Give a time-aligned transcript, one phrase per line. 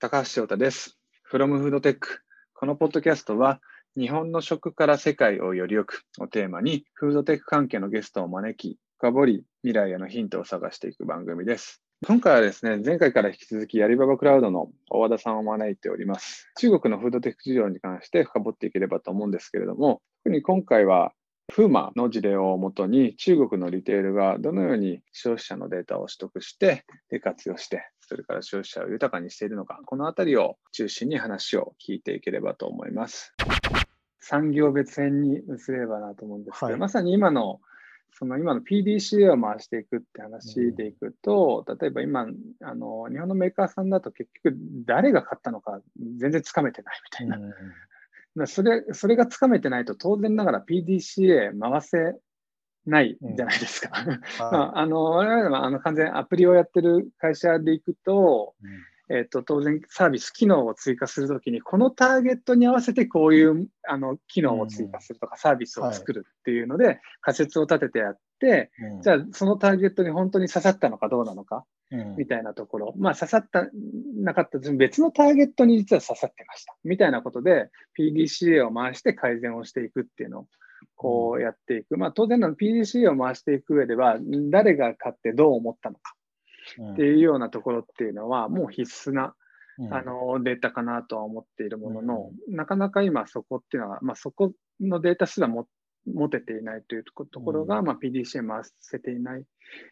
[0.00, 0.96] 高橋翔太です。
[1.28, 1.98] From Food Tech。
[2.54, 3.60] このポッドキャストは、
[3.96, 11.82] 日本の食から世界をよりよくをテーマに、フードテック関係のゲストを招き、深掘り、未来へのヒントを探していく番組です。
[12.06, 16.48] 今回はですね、前回から引き続き、アリババクラウドの大和田さんを招いております。
[16.58, 21.12] 中国のフードテック事情に関して深掘っていければと思うんですけれども、特に今回は、
[21.52, 33.34] フーマの事例をもとに中国のリテールがどのように消費者のデータを取得してで活用してそれから消費者を豊かにしているのかこのあたりを中心に話を聞いていければと思います。
[34.18, 36.80] 産業別編に移れればなと思うんですけど、はい。
[36.80, 37.60] まさに今の
[38.14, 42.26] その今の PDCA を回していくって話でいくと、例えば今
[42.62, 44.56] あの日本のメーカーさんだと結局
[44.86, 45.80] 誰が買ったのか
[46.16, 47.52] 全然つかめてないみたいな、うん。
[48.34, 52.14] まあそれそれがつかめてないと当然ながら PDCA 回せ
[52.88, 53.90] ないじゃないですか。
[54.38, 58.54] まあ、あの我々はあの完全アプリをやってる会社でいくと、
[59.10, 72.16] えっと当然サービス機能を追加するときにこのターゲットに合わせてこういうあの機能を追加するとか、サービスを作るっていうので、仮説を立ててやってうんじゃあそのターゲットに本当に刺さったのかどうなのかうん。
[72.16, 73.68] みたいなところ、まあ刺さった、
[74.16, 76.76] なかった、別のターゲットに実は刺さってました。
[76.84, 80.46] みたいなことで、PDCA を回して改善をしていくっていうのを、
[80.96, 81.96] こうやっていく。
[81.96, 84.18] まあ当然なの PDCA を回していく上では、
[84.50, 86.14] 誰が買ってどう思ったのか
[86.78, 86.92] うん。
[86.94, 89.34] っていうようなところっていうのは、もう必須な、
[89.78, 89.94] うん。
[89.94, 95.68] あのデータかなとは思っているものの、なかなか今そこっていうのは、まあそこのデータすらも
[96.06, 99.44] 持てていないというところが、まあ PDCA 回せていない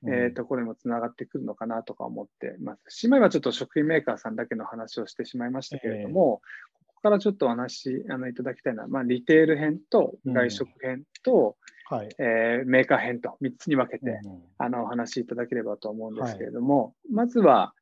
[0.08, 2.96] えーところにもつながってくるのかなとか思ってます。
[2.96, 6.40] し、まあ今ちょっと食品メーカーさんだけの話をしてしまいましたけれども、
[7.06, 11.56] からちょっとお話あのいただきたいのは、まあ、リテール編と外食編と、
[11.88, 12.08] はい。
[12.18, 17.74] えーメーカー編と3つに分けて、うんあのお話しいただければと思うんですけれども、まずは、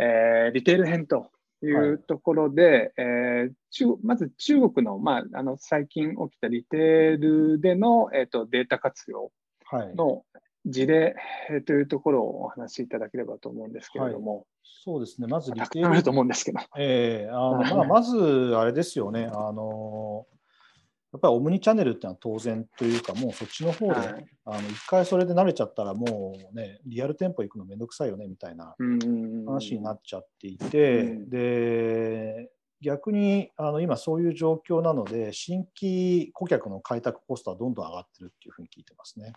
[0.00, 1.30] えーリテール編と
[1.62, 7.18] いはいうところで、えー中まず中国の,、まあ、あの最近起きたリテー
[7.52, 9.30] ルでの、えー、とデータ活用
[9.66, 9.94] はい。
[9.94, 10.24] の
[10.66, 11.14] 事例
[11.50, 14.46] えーというところをお話しいただければと思うんですけれども、
[14.84, 15.26] そうですね。
[15.26, 16.60] まずリたくテールと思うんですけど。
[16.76, 17.30] ええ。
[17.30, 18.16] あのはいまあ、まず、
[18.56, 20.26] あれですよね、あの
[21.12, 24.26] やっぱりオムニチャンネルってのは当然というか、もうそっちの方で、はい。
[24.46, 28.74] あの一回それで慣れちゃったら、もうね、リアル店舗行くのめんどくさいよねみたいな
[29.46, 31.30] 話になっちゃっていて、うん。
[31.30, 39.32] で逆にあの今そういう状況なので、新規顧客の開拓コストはどんどん上がってるっていうふうに聞いてますね。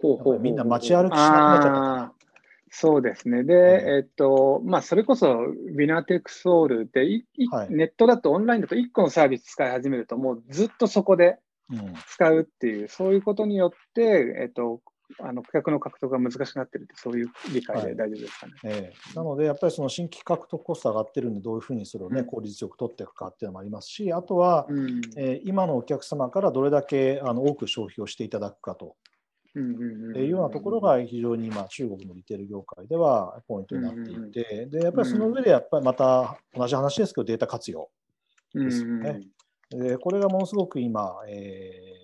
[0.00, 1.74] ほうほうみんな街歩きしなくなっちゃっ
[2.10, 2.26] た
[2.70, 3.44] そうですね。
[3.44, 7.72] で、はいえっと、まあ、それこそ、ウィナーテックソールって、いいはい。
[7.72, 11.38] ネットだと、オンラインだと1個のサービス使い始めると、もうずっとそこで
[11.70, 11.94] うん。
[12.08, 14.80] 使うっていう、そういうことによって、えっと、
[15.20, 18.52] あの顧客の獲得が難しくなってるって、そういう理解で大丈夫ですかね。
[18.64, 19.16] ええ。
[19.16, 25.00] なので、やっぱりその新規獲得コスト上がってるんで、どういうふうにそれを、ねうん効率よく取っていくかっていうのもありますし、あとは、うん。
[25.16, 28.96] えー今のお客様からどれだけあの多く消費をしていただくかと
[29.56, 37.88] うんうんうんいうようなところが非常に今、中国のリテール業界ではポイントになっていて、でやっぱりその上で、やっぱりまた同じ話ですけど、データ活用。
[38.54, 39.20] ですよね。
[39.70, 41.96] でこれがものすごく今、えー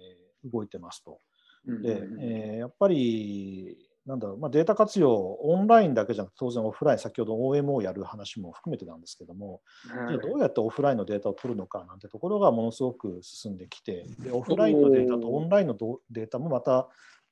[0.45, 1.21] 動いてますと。
[1.65, 10.09] でうん、えーやっぱり、なんだろう、まあ、データ活用、オンラインだけじゃなくて、当然オフライン、先ほど OMO をやる話も含めてなんですけども、はい。
[10.09, 16.89] じゃあどうやってオフラインのデータを取るのかなんてところがものすごく進んできて、でオフラインのデータとオンラインのどデータもまた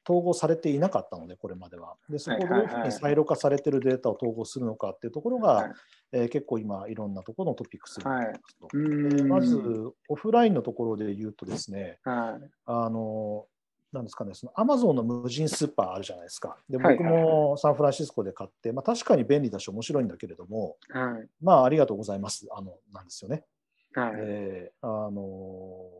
[0.08, 1.96] 統合されていなかったので、これまでは。
[2.08, 5.72] で、そこをどういうふうにサイロ化されているデータを統合するのかっていうところが、はい
[6.12, 8.68] えー結構今、いろんなところのトピックスになってますと。
[8.72, 9.08] うん。
[9.16, 12.50] でまず、オフラインのところで言うとですね、はい。
[12.66, 13.46] あの、
[13.92, 16.56] なんですかね、そのアマゾンの無人スーパーあるじゃないですか。
[16.68, 17.22] で、僕はいはいはい。
[17.22, 21.28] もサンフランシスコで買って、まあ、確かに便利だし面白いんだけれども、はい。
[21.42, 23.44] まあ、ありがとうございます、あの、なんですよね。
[23.94, 24.12] はい。
[24.16, 25.90] えーあの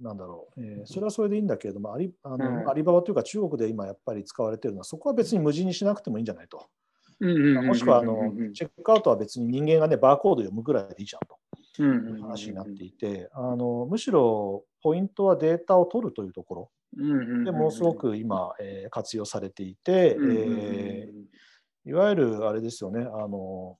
[0.00, 6.66] なんだろう、えーそれはそれでいいんだけれども、アリあのうんアリババというか中国で今やっぱり使われているのは、そこは別に無人にしなくてもいいんじゃないと。
[7.20, 11.36] もしくはあのチェックアウトは別に人間がね、バーコード読むぐらいでいいじゃんと。
[11.78, 16.70] いう話になっていて、あのむしろポイントはデータを取るというところ。
[17.44, 23.78] でものすごく今、えー活用されていて、えーいわゆるあれですよね、あの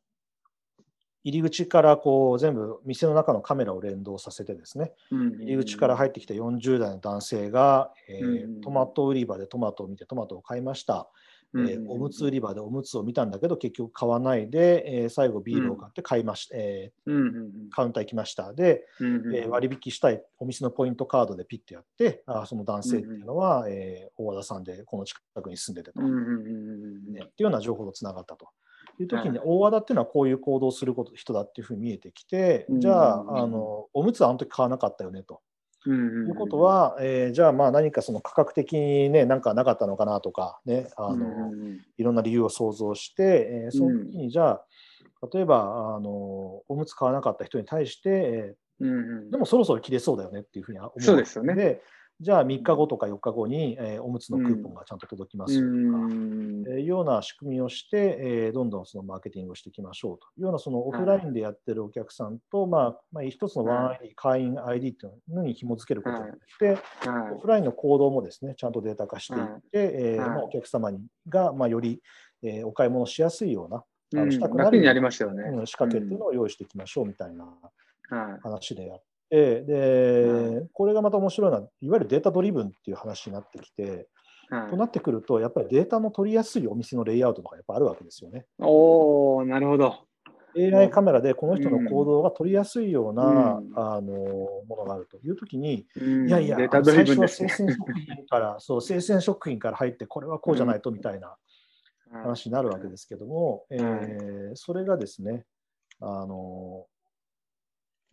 [1.22, 11.08] 入り口からこう全部店の中のカメラを連動させてですね、入入り口から入ってきた40代の男性が、えーうんトマト売り場でトマトを見てトマトを買いました、
[11.54, 18.52] えーおむつ売り場でおむつを見たんだけど結局買わないで、えー最後ビールを買って買いました、えーうんうんカウンター行きました。
[18.54, 19.36] で、うんうん。
[19.36, 28.48] えー割引したいお店のポイントカードでピッてやってあーその男性っていうのは、えー大和田さんでこの近くに住んでてと、うんうんうんうんねっていうような情報とつながったと
[29.02, 35.40] いう時に、大和田っていうのはこういう行動をすること人だっていうふうに見えてきて、じゃああの、おむつはあの時買わなかったよねと。
[35.82, 41.52] ということは、えー、じゃあまあ何かその価格的にね、なんかなかったのかなとかね、あの
[41.96, 44.64] いろんな理由を想像して、えー、その時にじゃあ、
[45.32, 46.10] 例えばあの
[46.68, 51.80] おむつ買わなかった人に対して、えー、でもそろそろ切れそうだよねっていうふうに思うそうですよね。
[52.20, 55.72] でじゃあ3日後とか4日後に、えー、おむつのクーポンがちゃんと届きますよとか、
[56.74, 60.26] うような仕組みをして、えー、どんどんそのマーケティングをしていきましょうと。
[60.36, 66.66] いうようなそのオフラインでやってるお客さんと、はい、まあ、まあ、一つのワン ID、会員 ID っていうのに紐付けることによって、
[67.08, 72.02] はい、オフラインの行動もですね、ちゃんとデータ化していって、えー、まあ、お客様にが、まあ、より、
[72.42, 73.84] えー、お買い物しやすいような、
[74.22, 77.46] あのしたくなるような仕掛けっていうのを用意していきましょうみたいな
[78.42, 84.08] 話でやっで、でこれがまた面白いのは、いわゆるデータドリブンっていう話になってきて、
[84.70, 88.46] となってくると、やっぱりデータの取りやすいお店のレイアウトとかやっぱあるわけですよね。
[88.58, 89.94] おおなるほど。
[90.56, 101.36] AI カメラでこの人の行動が取りやすいような、うん、あのものがあるというときに、うん、いやいや、最初は生鮮食品から、 そう生鮮食品から入って、これはこうじゃないとみたいな
[102.10, 105.44] 話になるわけですけども、うん、えー、それがですね、
[106.00, 106.86] あの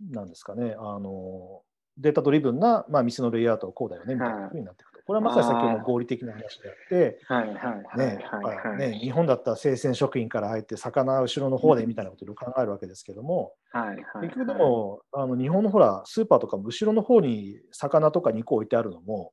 [0.01, 1.61] なんですかね、あの
[1.97, 4.97] データドリブンな、まあ、店のレイアウトはこうだよねみたいなふうになっていくと。
[5.07, 7.19] これはまさに先ほどの合理的な話であって、
[8.99, 13.53] 日本だったら生鮮食品から入って魚後ろの方でみたいなことを考えるわけですけども、
[14.21, 19.31] 結局でもあの日本のほらスーパーとかも後ろの方に魚とか肉置いてあるのも、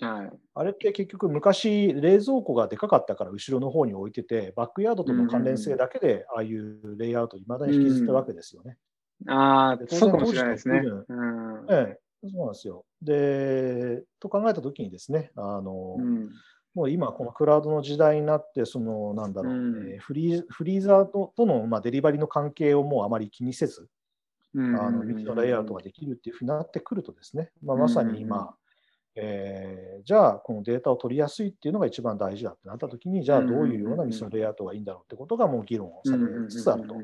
[0.00, 8.76] はい、あれって結局昔冷蔵庫がでかかったから後ろの方に置いててバックヤードとの関連性だけでああいうレイアウトいまだに引きずったわけですよね。
[9.26, 10.78] ああ、そうかもしれないですね。
[11.08, 12.84] うん、ええ、そうなんですよ。
[13.02, 16.30] で、と考えたときにですね、あの、うん、
[16.74, 23.88] もう今、このクラウドの時代になって、その、なんだろう、うん、えー、フリーフリーザーととの、まあ、デリバリーの関係をもうあまり気にせず、
[24.54, 28.54] うん、あの道のレイアウトができるっていうふうになってくるとですね、まあ、まさに今、
[29.16, 36.96] えー、じゃあこのデータを取りやすいっていうのが一番大事だってなったときに、じゃあどういうような店のレイアウトがいいんだろうってことがもう議論されつつあると。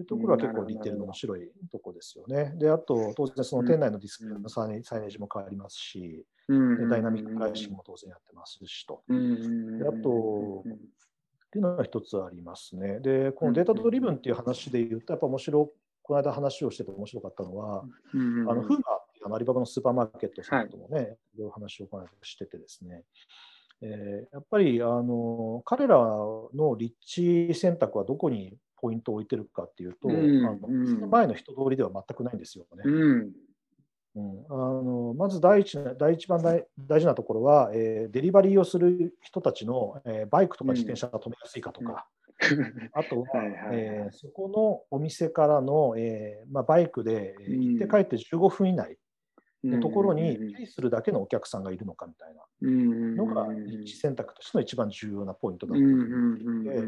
[0.00, 2.54] いうところは結構リテールの面白いところですよね。
[2.56, 9.02] で、あと、当然その店内のディスプレイのサイネージも変わりますし、ダイナミックプライシングも当然やってますしと。
[9.08, 13.00] であと、っていうのが一つありますね。
[13.00, 15.72] で、このデータドリブンっていう話で言うと、やっぱ面白
[16.08, 23.02] この間話をしてて面白かったのは、あのフーマーっていうアリババのスーパーマーケットさんともね、はい、いろいろ話をこの間しててですね、
[23.82, 32.82] えー、やっぱりあの彼らの立地選択はどこにポイントを置いてるかっていうと、うん、あのその前の人通りでは全くないんですよね。
[32.84, 33.32] うん。
[34.16, 42.08] うん、あのまず第一第一番大大事なところは、えー、デリバリーをする人たちの、えー、バイクとか自転車が止めやすいかとか、
[42.92, 43.26] あとは、
[43.72, 48.96] えそこのお店からの、えーまあ、バイクで行って帰って15分以内
[49.64, 52.42] のところにペイするだけのお客さんがいるのかみたいな。
[52.60, 55.78] のが立地選択としての一番重要なポイントだと。
[55.78, 56.80] 思って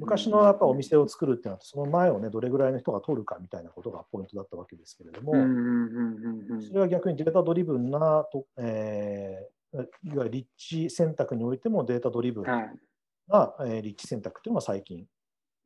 [0.00, 5.32] 昔のやっぱお店を作るっていうのはその前をねどれぐらいの人が通るかみたいなことがポイントだったわけですけれども
[6.66, 15.06] それは逆にデータドリブンなと、えー、いわゆる立地選択においてもデータドリブンな、えー、立地選択っていうのが最近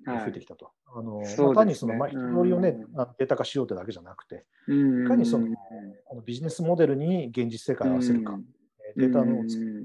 [0.05, 0.71] 増えてきたと。
[0.95, 2.73] あの、ね、まあ、単にその、まあ、人通りをね、
[3.19, 5.47] データ化しようってだけじゃなくて、いかにその
[6.11, 8.39] あのビジネスモデルに現実世界を合わせるか、
[8.97, 9.45] データの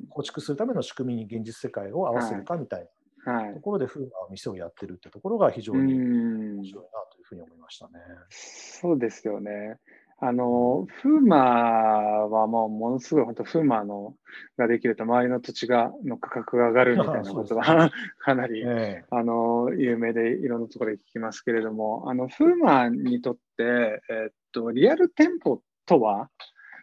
[0.10, 2.88] 構築するための仕組みに現実世界を合わせるかみたい
[3.26, 7.94] なところで、フーマーは店をやってるってところが非常に面白いなというふうに思いましたね。
[8.30, 9.78] そうですよね。
[10.24, 14.14] あの、フーマーはもうものすごい本当、フーマーの
[14.56, 26.30] ができると周りの土地が、の価格が上がるみたいなことが かなり、えあの、有名でいろんなところで聞きますけれども、あの、フーマーにとって、えっと、リアル店舗とは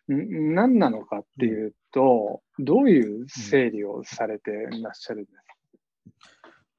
[0.09, 5.37] 何なのかっていうと、どういう整理をされていらっしゃるんです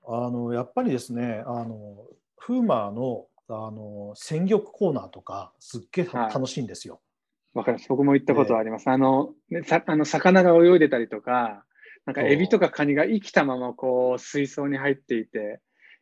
[0.04, 2.06] か、あのやっぱりですね、あの
[2.38, 7.02] フーマーのあの鮮魚コーナーとか、すっげえ楽しいんですよ。
[7.54, 7.90] わ、はい、かります。
[7.90, 8.90] 僕も行ったことあります。
[8.90, 11.64] あの、ね、さあの魚が泳いでたりとか、
[12.06, 15.62] なんかエビとかカニが生きたままこう水槽に入っていて、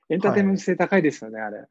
[0.10, 1.66] エンターテインメント性高いですよね、はい、あれ。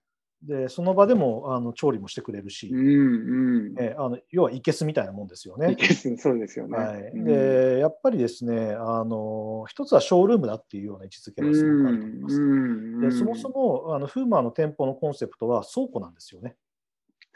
[0.46, 5.68] でその場でもあの調理もしてくれるし、うんうん、えあの要は生けすみたいなもんですよね。
[5.70, 6.78] 生けすそうですよね。
[6.78, 12.36] はい、でやっぱりですねあの一つはショールームだっていうような位置づけがすごくあると思います。
[12.36, 16.56] うんでそもそもあのフーマーの店舗のコンセプトは倉庫なんですよね。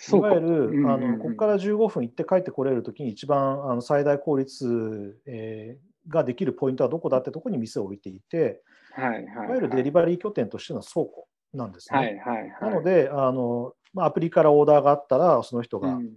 [0.08, 8.62] いわゆる、あのここから15分行って帰ってこれるときに一番あの最大効率、えー、ができるポイントはどこだってところに店を置いていて、
[8.92, 11.98] はいはい、はい、いわゆるデリバリー拠点としての倉庫なんですね。
[11.98, 12.70] はいはいはい。
[12.70, 16.10] なのであの、まあ、アプリからオーダーがあったら、その人が、うん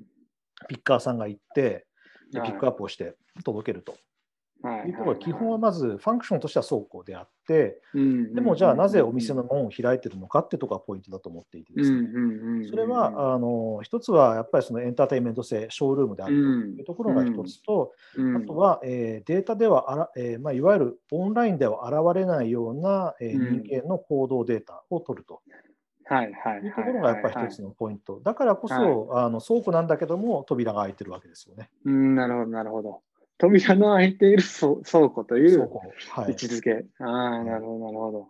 [0.70, 1.86] ピッカーさんが行って、
[2.32, 3.98] ピックアップをして届けるとは
[4.86, 8.34] いいうところ、基本はまずファンクションとしては倉庫であって、うん。
[8.34, 12.08] でもじゃあなぜお店の門を開いてるのかってところがポイントだと思っていてですね。
[12.70, 23.64] それはあの一つはやっぱりそのエンターテインメント性、ショールームであるというところが一つと、あとは、えーデータではあら、えーまあ、いわゆるオンラインでは現れないような、えーうん。
[23.64, 25.42] 人間の行動データを取ると。
[26.06, 26.60] はいはい。
[26.60, 28.20] いうところがやっぱり一つのポイント。
[28.24, 29.26] だからこそ、はい。
[29.26, 31.70] あの倉庫なんだけども扉が開いてるわけですよね。
[31.86, 33.02] うん、なるほど、なるほど。
[33.44, 35.70] 扉の開いている倉倉庫という
[36.18, 36.86] 位置づけ。
[37.00, 38.28] ああ、なるほど、なるほど。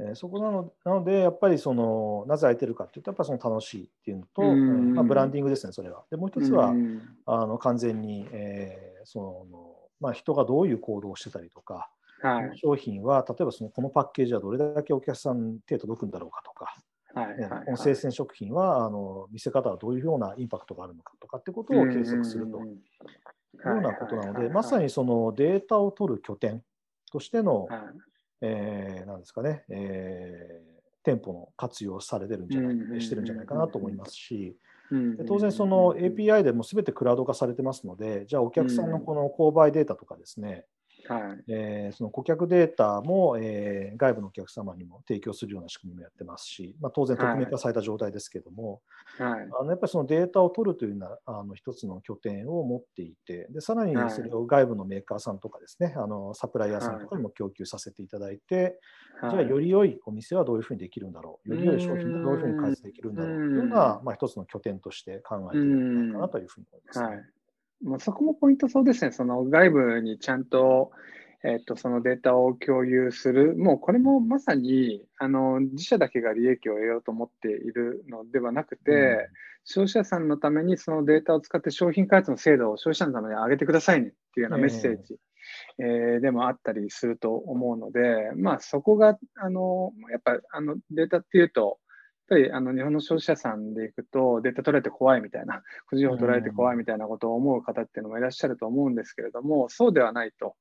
[0.00, 6.04] えーそこなのなので、やっぱりそのなぜ空いてるかっていうと、やっぱりその楽しいっていうのと、まあ、ブランディングですね、それは。
[6.10, 11.90] でもう一つは、うんあの完全に、えーそのまあ、人がどういう行動をしてたりとか、
[12.22, 16.74] はい、商品は例えばそのこのパッケージはどれだけお客さんに手届くんだろうかとか、
[17.14, 17.64] はい、ねはい。
[17.64, 22.60] この生鮮食品はあの見せ方はどういうようなインパクトがあるのかとかってことを計測すると
[23.54, 26.62] ようなことなので、まさに、にそのデータを取る拠点
[27.10, 27.80] としての、はい。
[28.44, 30.72] えーなんですかね、えー
[31.04, 34.56] 店舗の活用されてるんじゃない、してるんじゃないかなと思いますし、
[35.26, 40.64] 当然その API でも全てクラウド化されてますので、じゃあお客さんのこの購買データとかですね、
[41.08, 48.80] はい、えーその顧客データも、えー外部のお客様にも提供するような仕組みもやってますし、まあ、当然匿名化された状態ですけども、
[49.18, 54.10] はい、あのやっぱりそのデータを取るというようなあの一つの拠点を持っていて、でさらにはい。
[54.10, 58.78] それを外部のメーカーさんとかですね、あのサプライヤーさんとかにも供給させていただいて、
[59.30, 67.06] じゃあより良いお店はどういうふうにできるんだろう、より良い商品はどういうふうに開発できるんだろうというような、まあ、一つの拠点として考えているんじゃないかなというふうに思います、ね。
[67.06, 67.24] はい。
[67.82, 69.12] まあ、そこもポイントそうですね。
[69.12, 70.92] その外部にちゃんと、
[71.44, 73.56] えっと、そのデータを共有する。
[73.56, 79.28] もうこれもまさに、あの、自社だけが利益を得ようと思っているのではなくて、
[79.64, 85.16] 消費者さんのためにそのデータを使って商品開発の精度を消費者のために上げてくださいねっていうようなメッセージ、
[85.78, 91.78] えーでもあったりすると思うので、まあそこが、あの、やっぱあのデータっていうと、
[92.28, 100.56] ぱりあの日本の消費者さんでいくとデータ取られて怖いみたいな、 個人情報取られて怖いみたいなことを思う方っていうのもいらっしゃると思うんですけれども、そうではないと。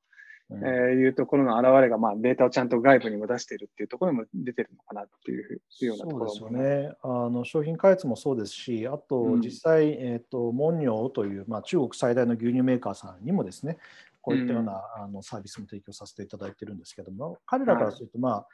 [0.49, 0.65] うん。
[0.65, 6.93] えーいうところの表れが、まあ、データをちゃんと外部にも出しているっていうところにも出てるのかなっていうようなところですよね。
[7.01, 9.41] あの商品開発もそうですし、あとうん。
[9.41, 13.77] 実際、えー、とモンニョという、まあ、中国最大の牛乳メーカーさんにもですね、
[14.21, 18.47] こういったような、あのサービスも提供させていただいてるんですけども、彼らからすると、まあ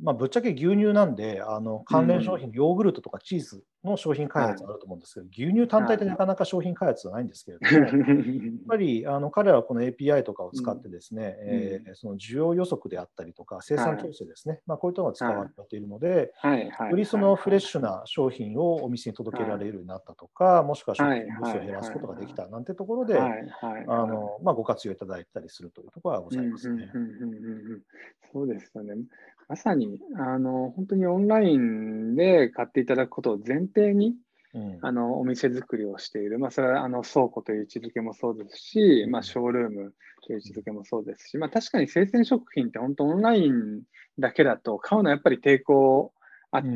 [0.00, 7.98] まあ、ぶっちゃけ牛乳なんで、あの関連商品、ヨーグルトとかチーズの商品開発はあると思うんですけど、牛乳単体でなかなか商品開発はないんですけれども、
[8.68, 16.70] やっぱりあの彼らはこの API とかを使ってですね、えーその需要予測であったりとか、生産調整ですね、まあ、こういったのが使われているので、はい。
[16.70, 16.90] はい。
[16.90, 23.32] よりそのフレッシュな商品をお店に届けられるようになったとか、もしくは食はい品ロスを減らすことができたなんてところで、
[23.86, 26.96] あのまあ、ご活用いただいたりするというところはございますね。
[28.32, 28.94] そうですよね。
[29.52, 34.14] まさに、あの、本当にオンラインで買っていただくことを前提に、
[34.54, 34.78] うん。
[34.80, 36.38] あの、お店作りをしている。
[36.38, 39.92] まあ、それは、あの、倉庫という位置づけもそうですし、まあ、ショールーム
[40.26, 43.82] という位置づけもそうですし、まあ、確かに生鮮食品って本当オンライン
[44.18, 46.14] だけだと買うのはやっぱり抵抗
[46.50, 46.68] あって、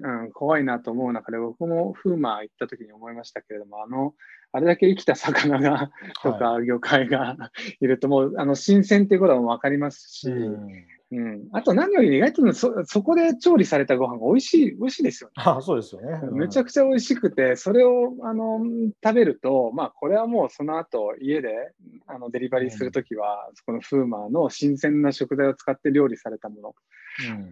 [0.00, 0.30] うん。
[0.30, 4.14] 怖いなと思う中で、僕もフーマー行った時に思いましたけれども、あの、
[4.52, 5.90] あれだけ生きた魚が、
[6.22, 11.48] とはか魚介がいると、もう、あの、新鮮っていうことも分かりますし、うんうん。
[11.52, 15.34] あと何より意外とそ、そこで調理されたご飯が美味しい、美味しいですよね。
[15.36, 16.20] あそうですよね。
[16.32, 18.60] めちゃくくちゃ美味しくて、それをあの
[19.02, 21.72] 食べると、まあ、これはもうその後家で
[22.06, 26.74] あのデリバリーするときは、そこのフーマーの新鮮な食材を使って料理されたもの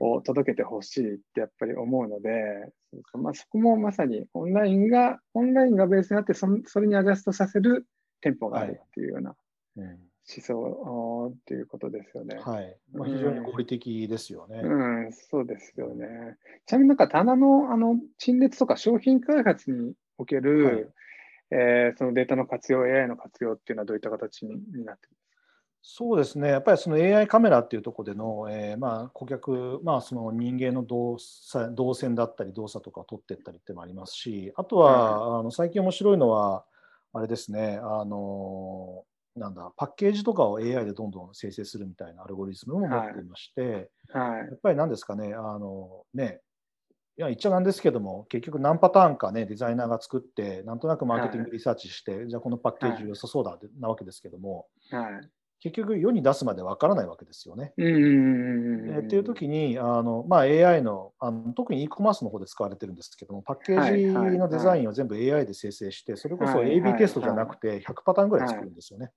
[0.01, 2.31] を届けてほしいってやっぱり思うので、
[2.93, 7.87] そうそうまあ、そこもまさにオンラインが、オンラインがベースになってその、それにアジャストさせる
[8.21, 9.37] 店舗があるっていうような
[9.77, 12.37] うん思想っていうことですよね。
[12.37, 12.77] はい。
[12.93, 14.61] まあ、非常に合理的ですよね。
[14.63, 16.37] うん、そうですよね。
[16.67, 20.89] ちなみになんか棚のあの陳列とか商品開発における、はい。
[21.55, 25.11] えーそのデータの活用、AI の活用っていうのはどういった形にになってい
[25.85, 36.65] そうですね、やっぱりその AI カメラっていうところでの、えーまあ、顧客、まあ、その人間の動作動線だったり動作とかを取っていったりってもありますし、あとは、あの最近面白いのは、
[37.13, 39.05] あれですね、あの
[39.37, 44.39] なんだ、パッケージとかを AI でどんどん生成するみたいなアルゴリズムも持っていまして、ますはい。
[44.39, 46.41] やっぱり何ですかね、あのね、
[47.19, 55.29] いや言っちゃなんですけども、結局何パターンかね、デザイナーが作って、なんとなくマーケティングリサーチして、じゃあこのパッケージ良さそうだなわけですけども、はい
[55.63, 57.73] 結局世に出すまでわからないわけですよね。
[57.77, 69.13] うんうんうんうんえーっていう時にあの、まあ、AI のあの特に e コマースの方で使われてるんですけどもパッケージのデザインを全部 AI で生成してそれこそ AB テストじゃなくて100パターンぐらい作るんですよね。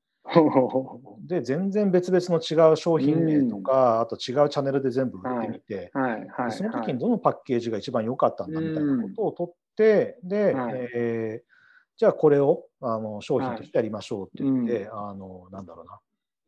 [1.27, 5.91] で全然別々の違う商品名とか、あと違うチャンネルで全部売ってみて、
[6.51, 10.89] その時にどのパッケージが一番良かったんだみたいなことを取って、で、はい。
[10.93, 11.55] えー
[11.97, 15.97] じゃあこれをあの商品としてやりましょうって言って、あのなんだろうな、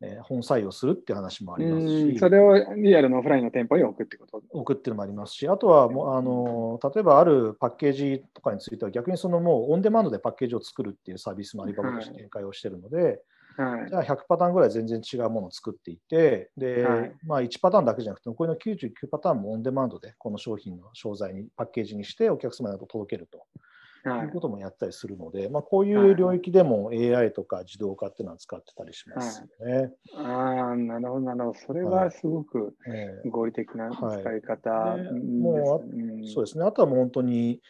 [0.00, 4.42] えー本採用するっていう話もありますし、うんそれをリアルのオフラインの店舗に置くってこと？
[4.50, 13.20] 送ってるのもありますし、あとはもうあの例えばあるパッケージとかについては逆にそのもうオンデマンドでパッケージを作るっていうサービスもアリババとして展開をしてるので、
[13.56, 13.88] はい。
[13.88, 17.12] じゃあ100パターンぐらい全然違うものを作っていて、で、はい。
[17.26, 23.38] まあ1パターンだけじゃなくて、残りの99パターンもオンデマンドでこの商品の商材にパッケージにしてお客様に届けると。
[23.38, 23.44] は
[24.04, 24.10] い。
[24.20, 29.94] いうこともやったりするので、まあ、こういう領域でも AI とか自動化っていうのは使ってたりしますよね。
[30.12, 31.58] ああ、なるほど、なるほど。
[31.58, 33.28] それはすごくええ。
[33.28, 34.22] 合理的なはい。
[34.22, 36.34] 使い方でうんもうですうん。
[36.34, 36.64] そうですね。
[36.64, 37.62] あとはもう本当に、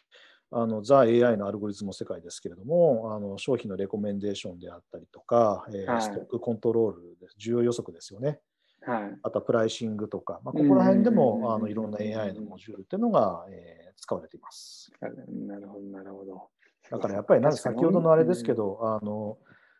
[0.50, 5.98] あの、ザ・ AI のアルゴリズムの世界ですけれども、あの商品のレコメンデーションであったりとか、えーはい。
[6.00, 8.40] ストックコントロールです、需要予測ですよね。
[8.88, 9.18] はい。
[9.22, 14.92] あとはプライシングとか、まあ、ここら辺でうんもあのいろんな AI のモジュールっていうのが、えー使われています。
[15.00, 16.48] なるほど、なるほど。
[16.90, 19.38] だからやっぱりなんか先ほどのあれですけど、あの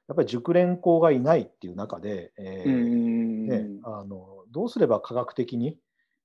[0.09, 5.79] やっぱり熟練工がいないっていう中で、えーんね、あのどうすれば科学的に、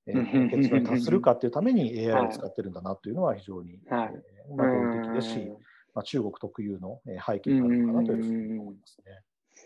[0.08, 5.52] えうんー、結論に達するかっていうために AI はいを使ってるんだなというのは非常に、はいえー的ですし、
[5.94, 9.22] まあ、中国特有のえー背景があるのかなというふうに思いますね。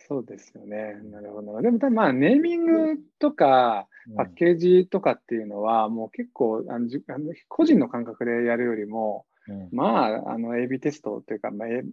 [0.07, 0.95] そうですよね。
[1.11, 1.61] なるほど。
[1.61, 11.83] でも、ただまあ、ネーミングとか、うんパッケージとかっていうのは、もう結構あのじあの、個人の感覚でやるよりも、うんまあ、あの、AB テストというか、まあ、え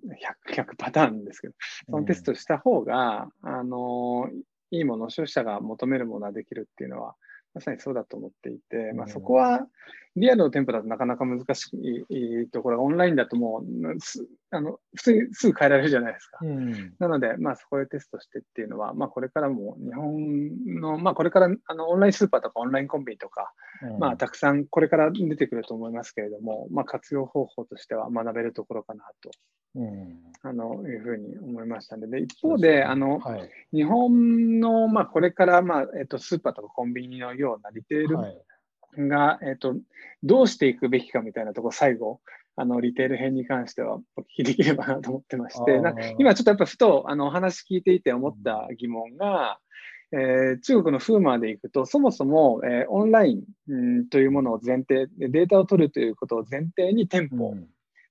[0.48, 1.54] 100, 100パターンですけど、
[1.90, 4.28] そのテストした方が、あの、
[4.70, 7.16] いいもの、消費者が求めるものができるっていうのは、
[7.54, 9.66] まさにそうだと思っていて、まあ、うんそこは、
[10.16, 11.68] リアルの店舗だとなかなか難し
[12.08, 16.38] いところが、オンラインだともう、すあの普通にすぐ変えられるじゃないですか。
[16.42, 16.94] うん。
[16.98, 23.52] なので、まあ、そこでテストしてっていうのは、まあ、これからも日本の、まあ、これからあのオンラインスーパーとかオンラインコンビニとか、
[23.82, 23.98] うん。
[23.98, 29.30] まあ、たくさんこれから出てくると思いますけれども、まあ、活用方法としては学べるところかなと
[29.76, 30.18] うん。
[30.42, 32.76] あのいうふうに思いましたので、一方ですね。
[32.78, 33.50] で、あのはい。
[33.72, 38.36] 日本の、まあ、これから、まあえっと、スーパーとかコンビニのようなリテールはい。
[38.96, 39.74] が、えっと、
[40.22, 42.20] どうしていくべきかみたいなところ、最後、
[42.56, 45.80] あのリテール編に関してはお聞きできればなと思ってまして、
[46.18, 49.58] 今ちょっとやっぱふとあのお話聞いていて思った疑問が、
[50.12, 57.54] えー中国のフーマーでいくと、そもそも、えーオンラインうんというものを前提で、データを取るということを前提に店舗を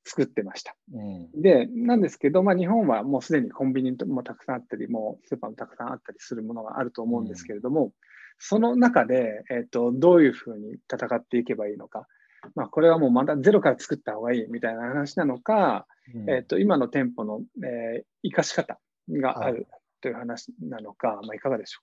[0.04, 0.76] 作ってました。
[0.94, 1.42] うん。
[1.42, 7.94] で、なんですけど、まあ、日本はもうすでにコンビニもたくさんあったり、もうスーパーもたくさんあったりするものがあると思うんですけれども、
[8.38, 12.08] その中で、えっとどういうふうに戦っていけばいいのか、
[12.56, 18.80] まあ、これはもうまたゼロから作った方がいいみたいな話なのか、うんえっと今の店舗の、えー生かし方
[19.10, 19.68] がある
[20.02, 21.82] という話なのか、まあ、いかがでしょ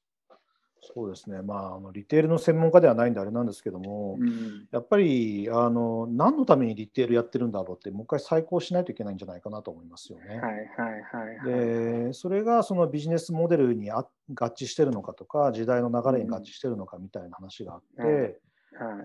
[0.82, 4.22] そうですね、まあ、あのリテールの専門家ではないんであれなんですけども、う。
[4.22, 10.28] うんやっぱりあの何のためにリテールやってるんだろうって、もう一回再考しないといけないんじゃないかなと思いますよね。
[10.28, 12.06] はいはいはいはい。
[12.06, 18.40] でそれがそのビジネスモデルにあ合致してるのかとか、時代の流れに合致してるのかみたいな話があって、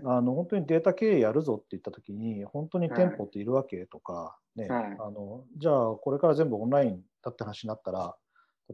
[0.06, 4.98] あの本当にデータ経営やるぞって言ったときに、本当に店舗っているわけとか、ねはい。
[5.00, 8.16] あの、じゃあこれから全部オンラインだって話になったら、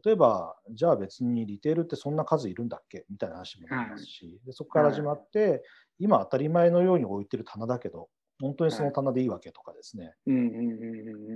[0.05, 3.05] 例えば、じゃあ別にリテールってそんな数いるんだっけ？
[3.09, 5.63] みたいな話もありますし、でそこから始まって、
[5.99, 8.09] 今当たり前のように置いてる棚だけど、
[8.41, 10.15] 本当にその棚でいいわけとかですね、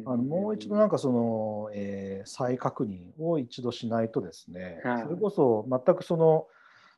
[0.06, 5.04] あのもう一度なんかその、えー再確認を一度しないとですね、はい。
[5.04, 6.48] それこそ全くその、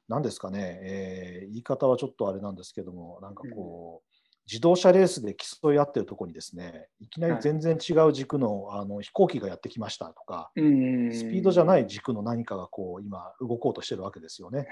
[0.08, 4.18] 何ですかね、えー言い方はちょっとあれなんですけども、なんかこう、
[4.50, 14.66] 自動車レースで競い合ってるところにですね、いきなり全然違う軸の,、あの飛行機がやってきましたとか、スピードじゃない軸の何かがこう今動こうとしてるわけですよね。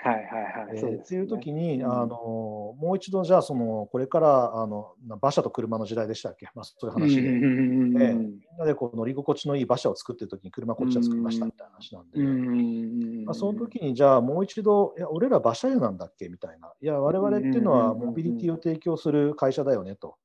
[1.03, 1.91] っていう時に、うん。
[1.91, 8.15] あのもう一度じゃあそのこれからあの馬車と車の時代でしたっけ、まあ、そういう話で、
[8.57, 20.15] なでこう乗り心地のいい馬車を作ってる時に車こっちは作りましたみたいな話なんで、んまあ、その時にじゃあもう一度、いや俺ら馬車屋なんだっけみたいな、いや、我々っていうのはモビリティを提供する会社だよねと。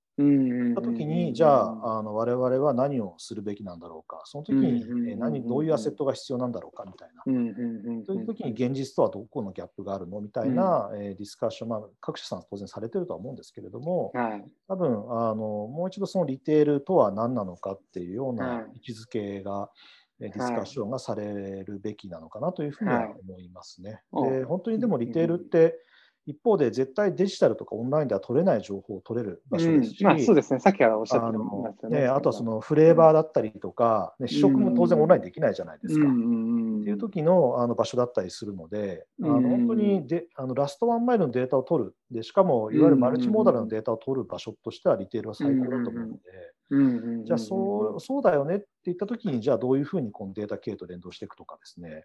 [0.75, 7.23] た時に、じゃあ、あの我々は何をするべきなんだろうか、その時に何どういうアセットが必要なんだろうかみたいな。
[7.27, 8.05] うんうんうんうん。
[8.07, 14.45] そういう時に現実とはどこのギャップがあるのみたいな、えーディスカッション、まあ、各社さん当然されてるとは思うんですけれども、はい。
[14.69, 18.65] 多分あのもう一度そのリテールとは何なのかっていうようはない。
[18.75, 19.71] 位置づけが、
[20.19, 24.03] ディスカッションがされるべきなのかなというふうには思いますね。
[24.11, 24.31] はい。
[24.31, 25.79] で本当にでもリテールって、
[26.27, 30.07] 一方で絶対デジタルとかオンラインでは取れない情報を取れる場所ですし、うん。
[30.07, 32.03] まあ、そうですね、さっきからおっしゃってあのますよね。
[32.03, 36.07] ね、あとはそのフレーバーだったりとか、ね、試食も当然オンラインできないじゃないですか。
[36.07, 36.81] うん。
[36.81, 39.43] っていう時のあの場所だったりするので、あうん。
[39.43, 41.95] の本当にであのラストワンマイルのデータを取る。
[42.11, 52.05] で、しかもいわゆるマルチモーダルのデータを取る場所としてはリテールは最高だと思うので、じゃあそうそうだよねって言った時に、じゃあどういうふうにこのデータ系と連動していくとかですね、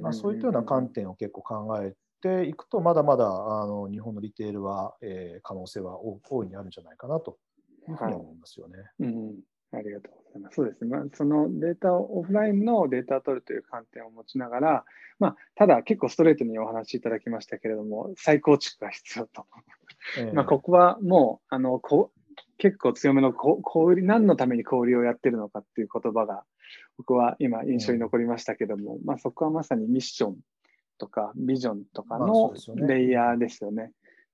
[0.00, 7.38] まあ、そういったような観点を結構考えていくと、まだまだあの日本のリテールは、えー可能性は大大いにあるんじゃないかなと
[7.88, 8.76] いうふうに思いますよね。
[9.00, 9.34] うん、
[9.72, 10.54] ありがとうございます。
[10.56, 10.90] そうですね。
[10.90, 14.84] まあ、そのデータを、オフラインのデータを取るという観点を持ちながら、
[15.18, 19.46] まあ、ただ結構ストレートにお話しいただきましたけれども、再構築が必要と。
[20.18, 22.10] えー まあ、ここはもう、あの、こ
[22.58, 26.44] 結構強めのこ小売り、何のために小売りをやってるのかっていう言葉が、
[26.98, 30.36] 僕は今印象に残りましたけども、まあ、そこはまさにミッション
[31.00, 33.90] とかビジョンとかのレイヤーですよね。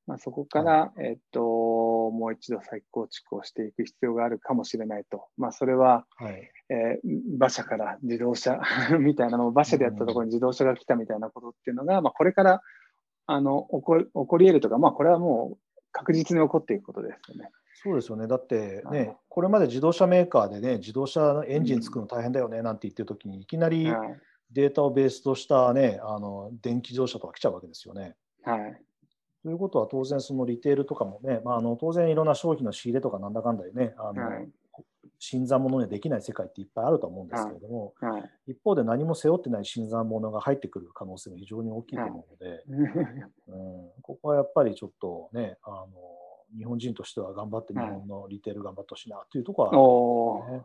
[0.07, 5.26] まあ、そこから、えっと、もう一度再構築をしていく必要があるかもしれないと。
[5.37, 8.61] まあ、それは、はいえー馬車から自動車
[9.00, 12.62] みたいなのを馬車でやったところに自動車が来たみたいなことっていうのが、まあ、これから
[13.26, 17.50] あの起こ起こり得るとか、まあ、これはもう確実に起こっていくことですよね。
[17.83, 18.26] そうですよね。
[18.26, 28.14] だってはいね、これまで自動車メーカーでね、自動車のエンジン作るの大変だよねなんて言ってるときに、いきなりはいデータをベースとしたね、あの電気自動車とか来ちゃうわけですよね。
[28.42, 28.82] はい。
[29.42, 34.48] ということは当然そのリテールとかもね、まあ、あの当然いろんな商品の仕入れとかなんだかんだでね、あのはい。
[35.18, 38.52] 新参者にはできない世界っていっぱいあると思うんですけれども、はい。
[38.52, 42.64] 一方で何も背負ってない新参者が入ってくる可能性も非常に大きいと思うので、
[43.48, 45.87] うん、ここはやっぱりちょっとね、あの
[46.56, 50.64] 日本人としては頑張って日本のリテール頑張ってほしいなというところは、ね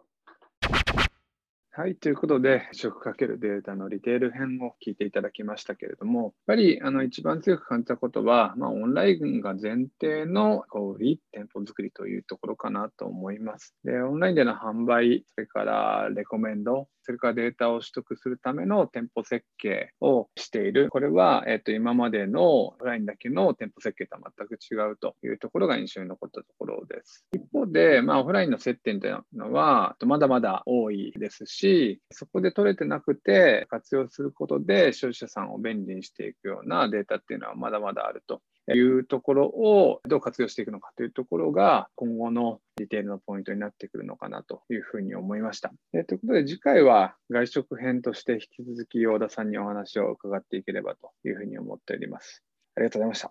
[1.74, 13.74] はい、ということで、食かけるデータのリテール編を聞いていただきましたけれども、やっぱりあの一番強く感じたことは、まあ、オンラインが前提の小売り、店舗作りというところかなと思います。
[13.86, 20.90] で、オンラインでの販売、それからレコメンド、それからデータを取得するための店舗設計をしている。
[20.90, 27.26] これは、えっと、今までのオフラインだけの店舗設計とは全く違うというところが印象に残ったところです。
[27.34, 38.42] 一方で、まあ、オフラインの接点というのは、まだまだ多いですし、しそこで取れてなくて活用することで消費者さんを便利にしていくようなデータっていうのはまだまだあると
[38.74, 45.72] いうところをどう活用していくのかというところが今後のリテールのポイントになってくるのかなというふうに思いました。
[45.94, 52.44] えということで次回は外食編として引き続き大田さんにお話を伺っていければというふうに思っております。
[52.76, 53.30] ありがとうございました。